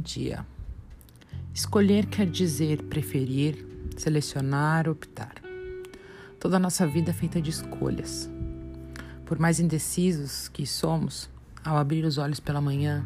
[0.00, 0.46] dia.
[1.52, 3.66] Escolher quer dizer preferir,
[3.96, 5.34] selecionar, optar.
[6.38, 8.30] Toda a nossa vida é feita de escolhas.
[9.26, 11.28] Por mais indecisos que somos,
[11.64, 13.04] ao abrir os olhos pela manhã,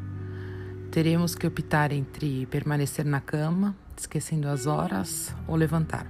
[0.90, 6.06] teremos que optar entre permanecer na cama, esquecendo as horas, ou levantar.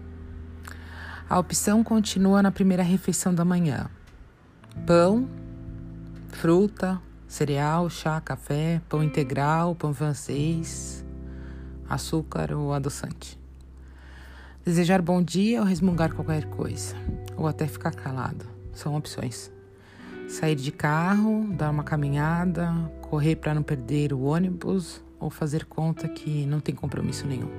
[1.28, 3.88] A opção continua na primeira refeição da manhã:
[4.86, 5.28] pão,
[6.28, 7.00] fruta,
[7.34, 11.04] cereal, chá, café, pão integral, pão francês,
[11.88, 13.36] açúcar ou adoçante.
[14.64, 16.94] Desejar bom dia ou resmungar qualquer coisa,
[17.36, 19.50] ou até ficar calado, são opções.
[20.28, 26.06] Sair de carro, dar uma caminhada, correr para não perder o ônibus ou fazer conta
[26.06, 27.50] que não tem compromisso nenhum.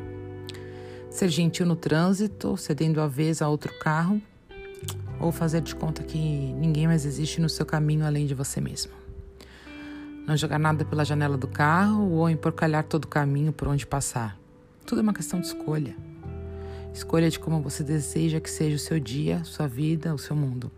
[1.10, 4.22] Ser gentil no trânsito, cedendo a vez a outro carro,
[5.20, 9.05] ou fazer de conta que ninguém mais existe no seu caminho além de você mesmo
[10.28, 14.38] não jogar nada pela janela do carro ou emporcalhar todo o caminho por onde passar.
[14.86, 15.96] Tudo é uma questão de escolha.
[16.94, 20.72] Escolha de como você deseja que seja o seu dia, sua vida, o seu mundo.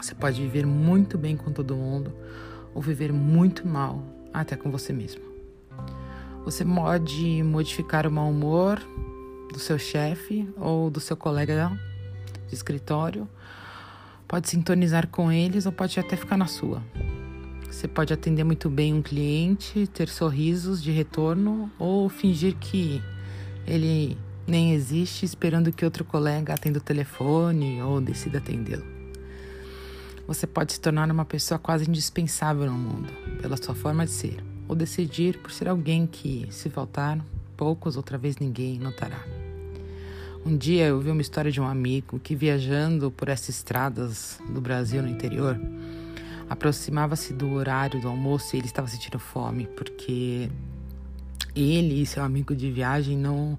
[0.00, 2.12] Você pode viver muito bem com todo mundo
[2.74, 4.02] ou viver muito mal,
[4.32, 5.22] até com você mesmo.
[6.44, 8.80] Você pode modificar o mau humor
[9.52, 11.70] do seu chefe ou do seu colega
[12.48, 13.28] de escritório,
[14.26, 16.82] pode sintonizar com eles ou pode até ficar na sua.
[17.72, 23.02] Você pode atender muito bem um cliente, ter sorrisos de retorno ou fingir que
[23.66, 28.84] ele nem existe, esperando que outro colega atenda o telefone ou decida atendê-lo.
[30.28, 34.44] Você pode se tornar uma pessoa quase indispensável no mundo, pela sua forma de ser,
[34.68, 37.24] ou decidir por ser alguém que, se faltar,
[37.56, 39.24] poucos, outra vez ninguém notará.
[40.44, 44.60] Um dia eu vi uma história de um amigo que, viajando por essas estradas do
[44.60, 45.58] Brasil no interior,
[46.52, 50.50] Aproximava-se do horário do almoço e ele estava sentindo fome, porque
[51.56, 53.58] ele e seu amigo de viagem não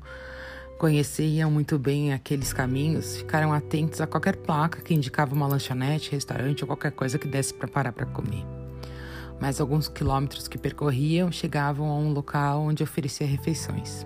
[0.77, 6.61] conheciam muito bem aqueles caminhos, ficaram atentos a qualquer placa que indicava uma lanchonete, restaurante
[6.61, 8.45] ou qualquer coisa que desse para parar para comer.
[9.41, 14.05] Mas alguns quilômetros que percorriam chegavam a um local onde oferecia refeições.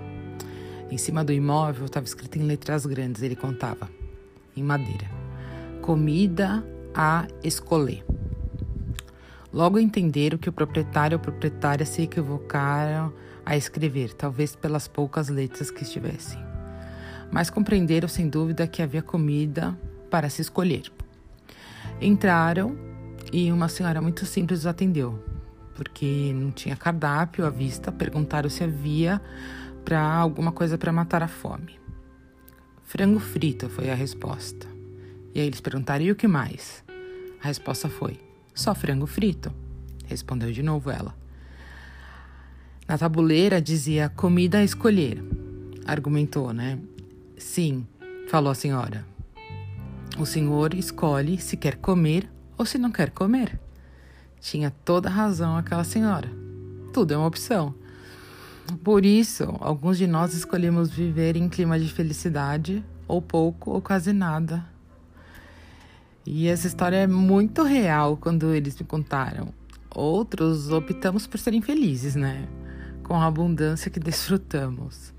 [0.90, 3.90] Em cima do imóvel estava escrito em letras grandes, ele contava,
[4.56, 5.12] em madeira:
[5.82, 6.66] Comida
[6.96, 8.07] a escolher.
[9.52, 13.14] Logo entenderam que o proprietário ou proprietária se equivocaram
[13.46, 16.40] a escrever, talvez pelas poucas letras que estivessem.
[17.32, 19.78] Mas compreenderam sem dúvida que havia comida
[20.10, 20.92] para se escolher.
[22.02, 22.78] Entraram
[23.32, 25.24] e uma senhora muito simples os atendeu,
[25.76, 27.92] porque não tinha cardápio à vista.
[27.92, 29.22] Perguntaram se havia
[29.84, 31.80] para alguma coisa para matar a fome.
[32.84, 34.68] Frango frito foi a resposta.
[35.34, 36.84] E aí eles perguntaram: e o que mais?
[37.42, 38.20] A resposta foi:
[38.58, 39.54] só frango frito,
[40.08, 41.16] respondeu de novo ela.
[42.88, 45.24] Na tabuleira dizia comida a escolher,
[45.86, 46.80] argumentou, né?
[47.38, 47.86] Sim,
[48.28, 49.06] falou a senhora.
[50.18, 53.60] O senhor escolhe se quer comer ou se não quer comer.
[54.42, 56.30] Tinha toda razão aquela senhora.
[56.92, 57.76] Tudo é uma opção.
[58.84, 64.12] Por isso, alguns de nós escolhemos viver em clima de felicidade, ou pouco ou quase
[64.12, 64.66] nada,
[66.30, 69.48] e essa história é muito real quando eles me contaram.
[69.90, 72.50] Outros optamos por serem felizes, né?
[73.02, 75.14] Com a abundância que desfrutamos.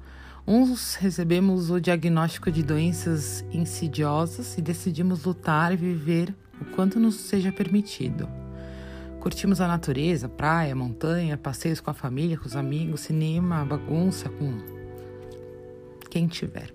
[0.47, 7.15] Uns recebemos o diagnóstico de doenças insidiosas e decidimos lutar e viver o quanto nos
[7.15, 8.29] seja permitido.
[9.19, 14.59] Curtimos a natureza, praia, montanha, passeios com a família, com os amigos, cinema, bagunça com
[16.11, 16.71] quem tiver.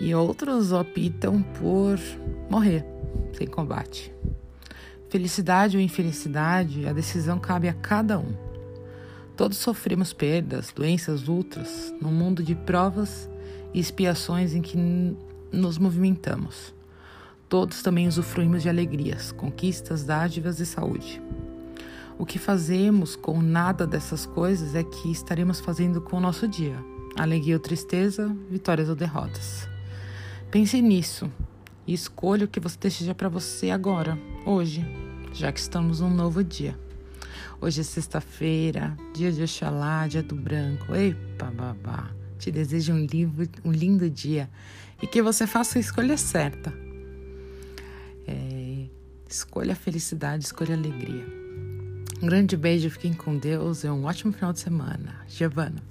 [0.00, 1.98] E outros optam por
[2.48, 2.97] morrer
[3.32, 4.12] sem combate.
[5.08, 8.34] Felicidade ou infelicidade, a decisão cabe a cada um.
[9.36, 13.30] Todos sofremos perdas, doenças, lutas, num mundo de provas
[13.72, 14.76] e expiações em que
[15.52, 16.74] nos movimentamos.
[17.48, 21.22] Todos também usufruímos de alegrias, conquistas, dádivas e saúde.
[22.18, 26.76] O que fazemos com nada dessas coisas é que estaremos fazendo com o nosso dia,
[27.16, 29.68] alegria ou tristeza, vitórias ou derrotas.
[30.50, 31.30] Pense nisso
[31.88, 34.84] e escolha o que você deseja para você agora, hoje,
[35.32, 36.78] já que estamos num novo dia.
[37.62, 40.94] Hoje é sexta-feira, dia de Oxalá, dia do branco.
[40.94, 42.10] Epa, babá.
[42.38, 44.50] Te desejo um, livro, um lindo dia
[45.02, 46.72] e que você faça a escolha certa.
[48.26, 48.84] É,
[49.26, 51.24] escolha a felicidade, escolha a alegria.
[52.22, 55.24] Um grande beijo, fiquem com Deus e um ótimo final de semana.
[55.26, 55.82] Giovana.